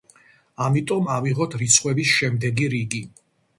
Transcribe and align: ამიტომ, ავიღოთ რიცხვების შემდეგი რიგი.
ამიტომ, 0.67 1.09
ავიღოთ 1.17 1.59
რიცხვების 1.63 2.17
შემდეგი 2.17 2.73
რიგი. 2.75 3.07